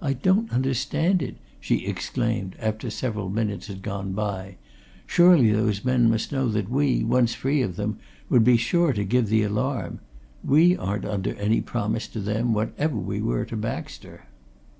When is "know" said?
6.30-6.46